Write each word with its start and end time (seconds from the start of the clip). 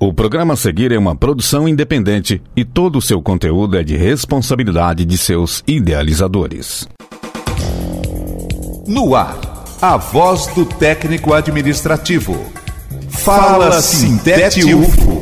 O 0.00 0.14
programa 0.14 0.54
a 0.54 0.56
seguir 0.56 0.92
é 0.92 0.96
uma 0.96 1.16
produção 1.16 1.68
independente 1.68 2.40
e 2.54 2.64
todo 2.64 2.98
o 2.98 3.02
seu 3.02 3.20
conteúdo 3.20 3.76
é 3.76 3.82
de 3.82 3.96
responsabilidade 3.96 5.04
de 5.04 5.18
seus 5.18 5.64
idealizadores. 5.66 6.86
No 8.86 9.16
ar, 9.16 9.40
a 9.82 9.96
voz 9.96 10.46
do 10.54 10.64
técnico 10.64 11.34
administrativo. 11.34 12.36
Fala 13.08 13.82
Sintete 13.82 14.72
UFO. 14.72 15.17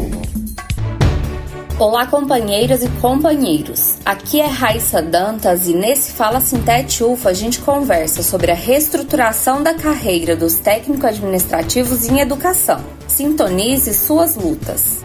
Olá, 1.79 2.06
companheiras 2.06 2.83
e 2.83 2.88
companheiros. 3.03 3.99
Aqui 4.03 4.40
é 4.40 4.47
Raissa 4.47 5.03
Dantas 5.03 5.69
e 5.69 5.75
nesse 5.75 6.11
Fala 6.13 6.40
Sintete 6.40 7.04
UFO 7.04 7.29
a 7.29 7.35
gente 7.35 7.61
conversa 7.61 8.22
sobre 8.22 8.51
a 8.51 8.54
reestruturação 8.54 9.63
da 9.63 9.75
carreira 9.75 10.35
dos 10.35 10.54
técnicos 10.54 11.04
administrativos 11.04 12.08
em 12.08 12.21
educação. 12.21 12.83
Sintonize 13.07 13.93
suas 13.93 14.37
lutas. 14.37 15.04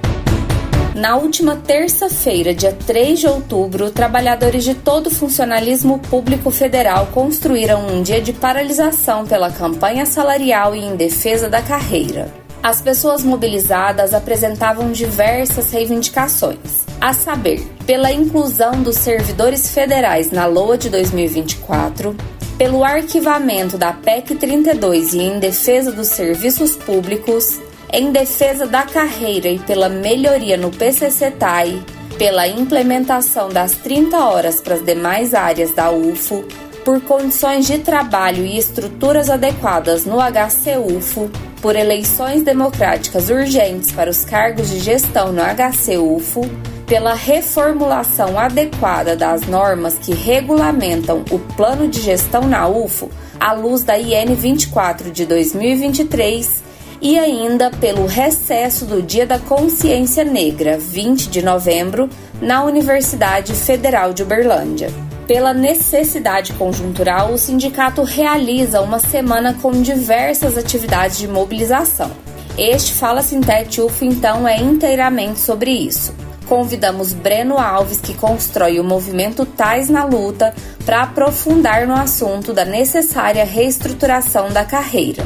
Na 0.95 1.17
última 1.17 1.57
terça-feira, 1.57 2.53
dia 2.53 2.71
3 2.71 3.19
de 3.19 3.27
outubro, 3.27 3.91
trabalhadores 3.91 4.63
de 4.63 4.73
todo 4.73 5.07
o 5.07 5.11
funcionalismo 5.11 5.99
público 5.99 6.51
federal 6.51 7.07
construíram 7.07 7.85
um 7.85 8.01
dia 8.01 8.21
de 8.21 8.31
paralisação 8.31 9.27
pela 9.27 9.51
campanha 9.51 10.05
salarial 10.05 10.73
e 10.73 10.79
em 10.79 10.95
defesa 10.95 11.49
da 11.49 11.61
carreira. 11.61 12.31
As 12.63 12.79
pessoas 12.79 13.23
mobilizadas 13.23 14.13
apresentavam 14.13 14.91
diversas 14.91 15.71
reivindicações, 15.71 16.85
a 16.99 17.11
saber, 17.11 17.65
pela 17.87 18.11
inclusão 18.11 18.83
dos 18.83 18.97
servidores 18.97 19.71
federais 19.71 20.29
na 20.29 20.45
LOA 20.45 20.77
de 20.77 20.87
2024, 20.91 22.15
pelo 22.59 22.83
arquivamento 22.83 23.79
da 23.79 23.91
PEC 23.91 24.35
32 24.35 25.13
e 25.13 25.21
em 25.21 25.39
defesa 25.39 25.91
dos 25.91 26.09
serviços 26.09 26.75
públicos, 26.75 27.59
em 27.91 28.11
defesa 28.11 28.67
da 28.67 28.83
carreira 28.83 29.49
e 29.49 29.57
pela 29.57 29.89
melhoria 29.89 30.55
no 30.55 30.69
PCC-TAI, 30.69 31.83
pela 32.15 32.47
implementação 32.47 33.49
das 33.49 33.71
30 33.71 34.19
horas 34.19 34.61
para 34.61 34.75
as 34.75 34.85
demais 34.85 35.33
áreas 35.33 35.73
da 35.73 35.89
UFO, 35.89 36.45
por 36.85 37.01
condições 37.01 37.65
de 37.65 37.79
trabalho 37.79 38.45
e 38.45 38.55
estruturas 38.55 39.31
adequadas 39.31 40.05
no 40.05 40.17
HCUFO, 40.19 41.31
por 41.61 41.75
eleições 41.75 42.43
democráticas 42.43 43.29
urgentes 43.29 43.91
para 43.91 44.09
os 44.09 44.25
cargos 44.25 44.69
de 44.69 44.79
gestão 44.79 45.31
no 45.31 45.41
HCUFO, 45.41 46.49
pela 46.87 47.13
reformulação 47.13 48.37
adequada 48.37 49.15
das 49.15 49.47
normas 49.47 49.97
que 49.97 50.13
regulamentam 50.13 51.23
o 51.31 51.39
plano 51.39 51.87
de 51.87 52.01
gestão 52.01 52.47
na 52.47 52.67
UFO 52.67 53.09
à 53.39 53.53
luz 53.53 53.83
da 53.83 53.97
IN 53.97 54.33
24 54.35 55.11
de 55.11 55.25
2023 55.25 56.63
e 57.01 57.17
ainda 57.17 57.71
pelo 57.71 58.05
recesso 58.05 58.85
do 58.85 59.01
Dia 59.01 59.25
da 59.25 59.39
Consciência 59.39 60.23
Negra, 60.23 60.77
20 60.77 61.29
de 61.29 61.41
novembro, 61.41 62.09
na 62.41 62.63
Universidade 62.63 63.53
Federal 63.53 64.13
de 64.13 64.21
Uberlândia. 64.21 65.10
Pela 65.31 65.53
necessidade 65.53 66.51
conjuntural, 66.55 67.31
o 67.31 67.37
sindicato 67.37 68.03
realiza 68.03 68.81
uma 68.81 68.99
semana 68.99 69.53
com 69.53 69.71
diversas 69.71 70.57
atividades 70.57 71.19
de 71.19 71.25
mobilização. 71.25 72.11
Este 72.57 72.91
Fala 72.91 73.21
Sintete 73.21 73.79
UFO, 73.79 74.03
então, 74.03 74.45
é 74.45 74.57
inteiramente 74.57 75.39
sobre 75.39 75.71
isso. 75.71 76.13
Convidamos 76.49 77.13
Breno 77.13 77.57
Alves, 77.57 78.01
que 78.01 78.13
constrói 78.13 78.77
o 78.77 78.83
movimento 78.83 79.45
Tais 79.45 79.89
na 79.89 80.03
Luta, 80.03 80.53
para 80.85 81.03
aprofundar 81.03 81.87
no 81.87 81.93
assunto 81.93 82.51
da 82.51 82.65
necessária 82.65 83.45
reestruturação 83.45 84.49
da 84.51 84.65
carreira. 84.65 85.25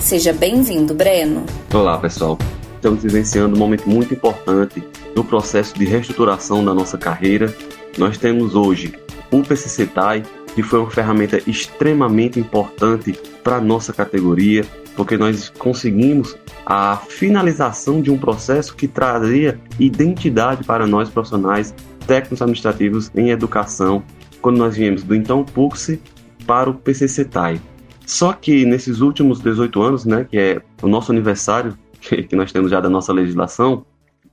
Seja 0.00 0.32
bem-vindo, 0.32 0.94
Breno. 0.94 1.44
Olá, 1.74 1.98
pessoal. 1.98 2.38
Estamos 2.76 3.02
vivenciando 3.02 3.54
um 3.54 3.58
momento 3.58 3.86
muito 3.86 4.14
importante 4.14 4.82
no 5.14 5.22
processo 5.22 5.78
de 5.78 5.84
reestruturação 5.84 6.64
da 6.64 6.72
nossa 6.72 6.96
carreira. 6.96 7.54
Nós 7.98 8.16
temos 8.16 8.54
hoje 8.54 8.94
o 9.32 9.42
PCC-TAI, 9.42 10.22
que 10.54 10.62
foi 10.62 10.78
uma 10.78 10.90
ferramenta 10.90 11.38
extremamente 11.48 12.38
importante 12.38 13.18
para 13.42 13.56
a 13.56 13.60
nossa 13.60 13.92
categoria, 13.92 14.64
porque 14.94 15.16
nós 15.16 15.48
conseguimos 15.48 16.36
a 16.66 16.98
finalização 17.08 18.00
de 18.02 18.10
um 18.10 18.18
processo 18.18 18.76
que 18.76 18.86
trazia 18.86 19.58
identidade 19.80 20.64
para 20.64 20.86
nós 20.86 21.08
profissionais 21.08 21.74
técnicos 22.06 22.42
administrativos 22.42 23.10
em 23.16 23.30
educação, 23.30 24.02
quando 24.40 24.58
nós 24.58 24.76
viemos 24.76 25.02
do 25.02 25.14
então 25.14 25.44
PUXE 25.44 26.00
para 26.46 26.68
o 26.68 26.74
PCC-TAI. 26.74 27.60
Só 28.04 28.32
que 28.32 28.66
nesses 28.66 29.00
últimos 29.00 29.40
18 29.40 29.82
anos, 29.82 30.04
né, 30.04 30.26
que 30.28 30.36
é 30.36 30.60
o 30.82 30.88
nosso 30.88 31.10
aniversário 31.10 31.78
que 32.00 32.36
nós 32.36 32.52
temos 32.52 32.70
já 32.70 32.80
da 32.80 32.90
nossa 32.90 33.12
legislação, 33.12 33.86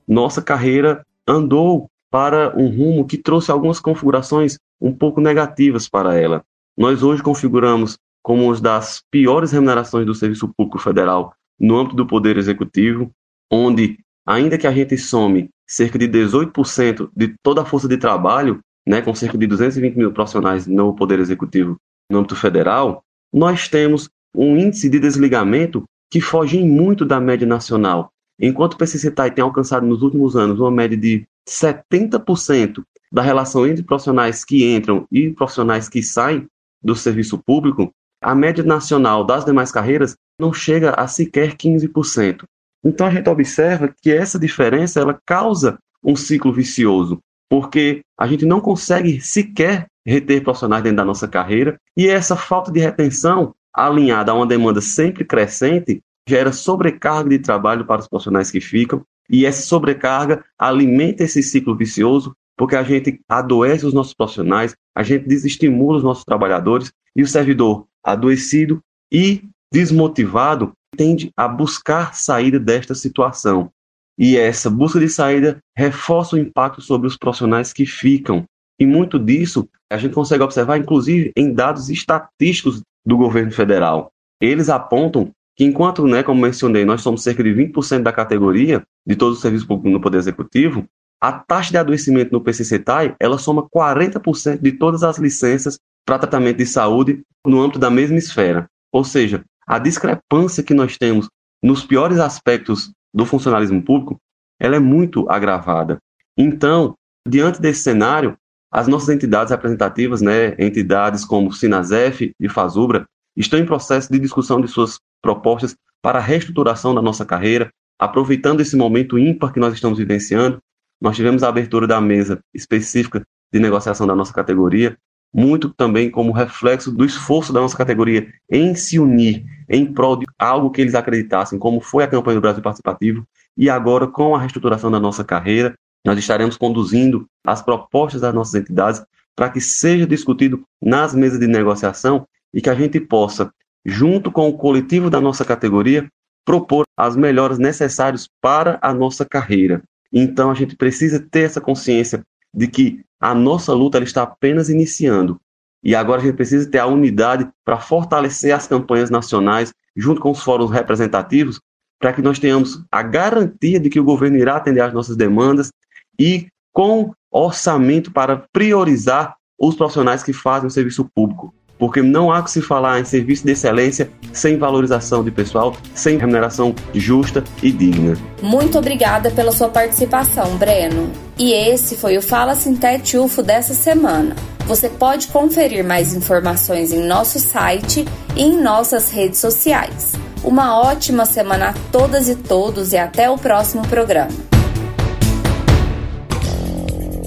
nossa 0.06 0.42
carreira 0.42 1.02
andou 1.26 1.88
para 2.10 2.52
um 2.56 2.68
rumo 2.68 3.06
que 3.06 3.16
trouxe 3.16 3.50
algumas 3.50 3.78
configurações 3.78 4.58
um 4.80 4.92
pouco 4.92 5.20
negativas 5.20 5.88
para 5.88 6.14
ela. 6.18 6.42
Nós 6.76 7.02
hoje 7.02 7.22
configuramos 7.22 7.98
como 8.22 8.44
uma 8.44 8.60
das 8.60 9.02
piores 9.10 9.52
remunerações 9.52 10.06
do 10.06 10.14
serviço 10.14 10.48
público 10.56 10.78
federal 10.78 11.34
no 11.58 11.78
âmbito 11.78 11.96
do 11.96 12.06
poder 12.06 12.36
executivo, 12.36 13.10
onde 13.50 13.98
ainda 14.26 14.56
que 14.56 14.66
a 14.66 14.72
gente 14.72 14.96
some 14.96 15.50
cerca 15.66 15.98
de 15.98 16.08
18% 16.08 17.10
de 17.14 17.34
toda 17.42 17.62
a 17.62 17.64
força 17.64 17.86
de 17.86 17.96
trabalho, 17.96 18.60
né, 18.86 19.02
com 19.02 19.14
cerca 19.14 19.36
de 19.36 19.46
220 19.46 19.96
mil 19.96 20.12
profissionais 20.12 20.66
no 20.66 20.94
poder 20.94 21.18
executivo 21.18 21.76
no 22.10 22.18
âmbito 22.18 22.34
federal, 22.34 23.04
nós 23.32 23.68
temos 23.68 24.08
um 24.34 24.56
índice 24.56 24.88
de 24.88 24.98
desligamento 24.98 25.84
que 26.10 26.20
foge 26.20 26.62
muito 26.62 27.04
da 27.04 27.20
média 27.20 27.46
nacional. 27.46 28.10
Enquanto 28.40 28.74
o 28.74 28.78
PCC-TAI 28.78 29.30
tem 29.30 29.44
alcançado 29.44 29.86
nos 29.86 30.02
últimos 30.02 30.34
anos 30.34 30.58
uma 30.58 30.70
média 30.70 30.96
de 30.96 31.26
70% 31.48 32.82
da 33.12 33.22
relação 33.22 33.66
entre 33.66 33.82
profissionais 33.82 34.44
que 34.44 34.64
entram 34.64 35.06
e 35.10 35.30
profissionais 35.30 35.88
que 35.88 36.02
saem 36.02 36.46
do 36.82 36.94
serviço 36.94 37.38
público, 37.38 37.92
a 38.22 38.34
média 38.34 38.62
nacional 38.62 39.24
das 39.24 39.44
demais 39.44 39.72
carreiras 39.72 40.16
não 40.38 40.52
chega 40.52 40.90
a 40.92 41.06
sequer 41.06 41.56
15%. 41.56 42.44
Então 42.84 43.06
a 43.06 43.10
gente 43.10 43.28
observa 43.28 43.94
que 44.02 44.10
essa 44.10 44.38
diferença 44.38 45.00
ela 45.00 45.18
causa 45.26 45.78
um 46.02 46.16
ciclo 46.16 46.52
vicioso, 46.52 47.18
porque 47.48 48.00
a 48.18 48.26
gente 48.26 48.46
não 48.46 48.60
consegue 48.60 49.20
sequer 49.20 49.86
reter 50.06 50.42
profissionais 50.42 50.82
dentro 50.82 50.98
da 50.98 51.04
nossa 51.04 51.28
carreira, 51.28 51.78
e 51.96 52.08
essa 52.08 52.36
falta 52.36 52.72
de 52.72 52.80
retenção, 52.80 53.54
alinhada 53.72 54.32
a 54.32 54.34
uma 54.34 54.46
demanda 54.46 54.80
sempre 54.80 55.24
crescente, 55.24 56.00
gera 56.28 56.52
sobrecarga 56.52 57.28
de 57.28 57.38
trabalho 57.38 57.84
para 57.84 58.00
os 58.00 58.08
profissionais 58.08 58.50
que 58.50 58.60
ficam, 58.60 59.02
e 59.28 59.44
essa 59.44 59.62
sobrecarga 59.62 60.42
alimenta 60.58 61.22
esse 61.22 61.42
ciclo 61.42 61.76
vicioso, 61.76 62.34
porque 62.60 62.76
a 62.76 62.82
gente 62.82 63.18
adoece 63.26 63.86
os 63.86 63.94
nossos 63.94 64.12
profissionais, 64.12 64.76
a 64.94 65.02
gente 65.02 65.26
desestimula 65.26 65.96
os 65.96 66.04
nossos 66.04 66.26
trabalhadores, 66.26 66.92
e 67.16 67.22
o 67.22 67.26
servidor 67.26 67.86
adoecido 68.04 68.82
e 69.10 69.44
desmotivado 69.72 70.70
tende 70.94 71.32
a 71.34 71.48
buscar 71.48 72.14
saída 72.14 72.60
desta 72.60 72.94
situação. 72.94 73.72
E 74.18 74.36
essa 74.36 74.68
busca 74.68 75.00
de 75.00 75.08
saída 75.08 75.58
reforça 75.74 76.36
o 76.36 76.38
impacto 76.38 76.82
sobre 76.82 77.06
os 77.06 77.16
profissionais 77.16 77.72
que 77.72 77.86
ficam, 77.86 78.44
e 78.78 78.84
muito 78.84 79.18
disso 79.18 79.66
a 79.90 79.96
gente 79.96 80.12
consegue 80.12 80.44
observar, 80.44 80.76
inclusive, 80.76 81.32
em 81.34 81.54
dados 81.54 81.88
estatísticos 81.88 82.82
do 83.06 83.16
governo 83.16 83.52
federal. 83.52 84.12
Eles 84.38 84.68
apontam 84.68 85.30
que, 85.56 85.64
enquanto, 85.64 86.06
né, 86.06 86.22
como 86.22 86.42
mencionei, 86.42 86.84
nós 86.84 87.00
somos 87.00 87.22
cerca 87.22 87.42
de 87.42 87.54
20% 87.54 88.02
da 88.02 88.12
categoria 88.12 88.82
de 89.06 89.16
todos 89.16 89.36
os 89.36 89.42
serviços 89.42 89.66
públicos 89.66 89.92
no 89.92 90.00
Poder 90.00 90.18
Executivo, 90.18 90.86
a 91.20 91.32
taxa 91.32 91.70
de 91.70 91.78
adoecimento 91.78 92.32
no 92.32 92.40
PCC-TAI, 92.40 93.14
ela 93.20 93.38
soma 93.38 93.68
40% 93.68 94.60
de 94.60 94.72
todas 94.72 95.02
as 95.02 95.18
licenças 95.18 95.78
para 96.06 96.18
tratamento 96.18 96.56
de 96.56 96.66
saúde 96.66 97.22
no 97.46 97.60
âmbito 97.60 97.78
da 97.78 97.90
mesma 97.90 98.16
esfera. 98.16 98.66
Ou 98.92 99.04
seja, 99.04 99.44
a 99.66 99.78
discrepância 99.78 100.62
que 100.62 100.74
nós 100.74 100.96
temos 100.96 101.28
nos 101.62 101.84
piores 101.84 102.18
aspectos 102.18 102.90
do 103.12 103.26
funcionalismo 103.26 103.82
público, 103.82 104.16
ela 104.58 104.76
é 104.76 104.80
muito 104.80 105.28
agravada. 105.30 105.98
Então, 106.36 106.94
diante 107.28 107.60
desse 107.60 107.82
cenário, 107.82 108.36
as 108.72 108.88
nossas 108.88 109.08
entidades 109.10 109.50
representativas, 109.50 110.22
né, 110.22 110.54
entidades 110.58 111.24
como 111.24 111.52
Sinasef 111.52 112.32
e 112.38 112.48
Fazubra, 112.48 113.04
estão 113.36 113.58
em 113.58 113.66
processo 113.66 114.10
de 114.10 114.18
discussão 114.18 114.60
de 114.60 114.68
suas 114.68 114.98
propostas 115.22 115.76
para 116.02 116.18
a 116.18 116.22
reestruturação 116.22 116.94
da 116.94 117.02
nossa 117.02 117.26
carreira, 117.26 117.70
aproveitando 117.98 118.60
esse 118.60 118.76
momento 118.76 119.18
ímpar 119.18 119.52
que 119.52 119.60
nós 119.60 119.74
estamos 119.74 119.98
vivenciando. 119.98 120.58
Nós 121.00 121.16
tivemos 121.16 121.42
a 121.42 121.48
abertura 121.48 121.86
da 121.86 122.00
mesa 122.00 122.40
específica 122.54 123.24
de 123.52 123.58
negociação 123.58 124.06
da 124.06 124.14
nossa 124.14 124.32
categoria, 124.32 124.96
muito 125.32 125.70
também 125.70 126.10
como 126.10 126.32
reflexo 126.32 126.90
do 126.90 127.04
esforço 127.04 127.52
da 127.52 127.60
nossa 127.60 127.76
categoria 127.76 128.28
em 128.50 128.74
se 128.74 128.98
unir 128.98 129.44
em 129.68 129.86
prol 129.86 130.16
de 130.16 130.26
algo 130.38 130.70
que 130.70 130.80
eles 130.80 130.94
acreditassem, 130.94 131.58
como 131.58 131.80
foi 131.80 132.04
a 132.04 132.08
campanha 132.08 132.36
do 132.36 132.42
Brasil 132.42 132.62
Participativo, 132.62 133.24
e 133.56 133.70
agora 133.70 134.06
com 134.06 134.34
a 134.34 134.40
reestruturação 134.40 134.90
da 134.90 135.00
nossa 135.00 135.24
carreira, 135.24 135.74
nós 136.04 136.18
estaremos 136.18 136.56
conduzindo 136.56 137.26
as 137.46 137.62
propostas 137.62 138.20
das 138.20 138.34
nossas 138.34 138.54
entidades 138.54 139.02
para 139.36 139.50
que 139.50 139.60
seja 139.60 140.06
discutido 140.06 140.64
nas 140.82 141.14
mesas 141.14 141.38
de 141.38 141.46
negociação 141.46 142.26
e 142.52 142.60
que 142.60 142.70
a 142.70 142.74
gente 142.74 143.00
possa, 143.00 143.52
junto 143.84 144.30
com 144.30 144.48
o 144.48 144.56
coletivo 144.56 145.08
da 145.08 145.20
nossa 145.20 145.44
categoria, 145.44 146.08
propor 146.44 146.84
as 146.96 147.16
melhoras 147.16 147.58
necessárias 147.58 148.28
para 148.40 148.78
a 148.82 148.92
nossa 148.92 149.24
carreira. 149.24 149.82
Então 150.12 150.50
a 150.50 150.54
gente 150.54 150.76
precisa 150.76 151.20
ter 151.20 151.42
essa 151.42 151.60
consciência 151.60 152.22
de 152.54 152.66
que 152.66 153.04
a 153.20 153.34
nossa 153.34 153.72
luta 153.72 153.98
ela 153.98 154.04
está 154.04 154.22
apenas 154.22 154.68
iniciando. 154.68 155.40
E 155.82 155.94
agora 155.94 156.20
a 156.20 156.24
gente 156.24 156.36
precisa 156.36 156.68
ter 156.68 156.78
a 156.78 156.86
unidade 156.86 157.48
para 157.64 157.78
fortalecer 157.78 158.54
as 158.54 158.66
campanhas 158.66 159.10
nacionais, 159.10 159.72
junto 159.96 160.20
com 160.20 160.30
os 160.30 160.42
fóruns 160.42 160.70
representativos, 160.70 161.60
para 161.98 162.12
que 162.12 162.22
nós 162.22 162.38
tenhamos 162.38 162.82
a 162.90 163.02
garantia 163.02 163.78
de 163.78 163.88
que 163.90 164.00
o 164.00 164.04
governo 164.04 164.36
irá 164.36 164.56
atender 164.56 164.80
às 164.80 164.92
nossas 164.92 165.16
demandas 165.16 165.70
e 166.18 166.48
com 166.72 167.12
orçamento 167.30 168.10
para 168.10 168.36
priorizar 168.52 169.36
os 169.58 169.74
profissionais 169.74 170.22
que 170.22 170.32
fazem 170.32 170.66
o 170.66 170.70
serviço 170.70 171.04
público. 171.14 171.54
Porque 171.80 172.02
não 172.02 172.30
há 172.30 172.42
que 172.42 172.50
se 172.52 172.62
falar 172.62 173.00
em 173.00 173.04
serviço 173.04 173.44
de 173.44 173.52
excelência 173.52 174.08
sem 174.32 174.56
valorização 174.56 175.24
de 175.24 175.32
pessoal, 175.32 175.74
sem 175.94 176.16
remuneração 176.16 176.72
justa 176.94 177.42
e 177.60 177.72
digna. 177.72 178.16
Muito 178.40 178.78
obrigada 178.78 179.30
pela 179.32 179.50
sua 179.50 179.68
participação, 179.68 180.56
Breno. 180.56 181.10
E 181.36 181.52
esse 181.52 181.96
foi 181.96 182.16
o 182.16 182.22
Fala 182.22 182.54
Sintete 182.54 183.16
UFO 183.16 183.42
dessa 183.42 183.74
semana. 183.74 184.36
Você 184.66 184.88
pode 184.88 185.26
conferir 185.28 185.84
mais 185.84 186.14
informações 186.14 186.92
em 186.92 187.04
nosso 187.04 187.40
site 187.40 188.06
e 188.36 188.42
em 188.42 188.62
nossas 188.62 189.10
redes 189.10 189.40
sociais. 189.40 190.12
Uma 190.44 190.78
ótima 190.78 191.24
semana 191.24 191.70
a 191.70 191.74
todas 191.90 192.28
e 192.28 192.36
todos 192.36 192.92
e 192.92 192.96
até 192.96 193.28
o 193.28 193.36
próximo 193.36 193.86
programa. 193.88 194.30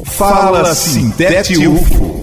Fala 0.05 0.73
Sintete 0.73 1.67
UFO, 1.67 2.22